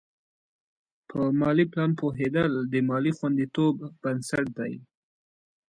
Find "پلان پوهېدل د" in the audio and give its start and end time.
1.71-2.75